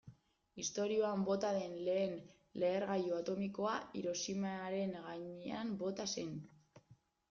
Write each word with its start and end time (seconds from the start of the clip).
Historian 0.61 1.25
bota 1.27 1.51
den 1.57 1.75
lehen 1.89 2.17
lehergailu 2.63 3.15
atomikoa 3.21 3.77
Hiroshimaren 4.01 5.01
gainean 5.09 5.81
bota 5.87 6.13
zen. 6.21 6.39